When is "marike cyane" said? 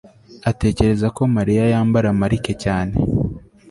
2.19-2.95